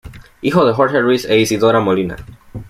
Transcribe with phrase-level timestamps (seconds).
[0.41, 2.15] Hijo de Jorge Ruiz e Isidora Molina.